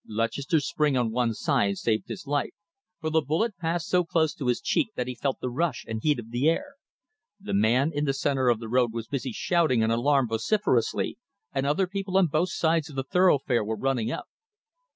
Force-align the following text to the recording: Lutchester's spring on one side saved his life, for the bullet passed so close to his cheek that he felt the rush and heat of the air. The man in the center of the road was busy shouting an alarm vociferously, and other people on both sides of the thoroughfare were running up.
Lutchester's 0.07 0.67
spring 0.67 0.97
on 0.97 1.11
one 1.11 1.31
side 1.35 1.77
saved 1.77 2.07
his 2.07 2.25
life, 2.25 2.53
for 2.99 3.11
the 3.11 3.21
bullet 3.21 3.55
passed 3.57 3.87
so 3.87 4.03
close 4.03 4.33
to 4.33 4.47
his 4.47 4.59
cheek 4.59 4.87
that 4.95 5.05
he 5.05 5.13
felt 5.13 5.39
the 5.39 5.49
rush 5.51 5.85
and 5.87 6.01
heat 6.01 6.17
of 6.17 6.31
the 6.31 6.49
air. 6.49 6.73
The 7.39 7.53
man 7.53 7.91
in 7.93 8.05
the 8.05 8.11
center 8.13 8.49
of 8.49 8.59
the 8.59 8.67
road 8.67 8.91
was 8.93 9.05
busy 9.07 9.31
shouting 9.31 9.83
an 9.83 9.91
alarm 9.91 10.27
vociferously, 10.27 11.19
and 11.53 11.67
other 11.67 11.85
people 11.85 12.17
on 12.17 12.25
both 12.25 12.49
sides 12.49 12.89
of 12.89 12.95
the 12.95 13.03
thoroughfare 13.03 13.63
were 13.63 13.77
running 13.77 14.09
up. 14.11 14.25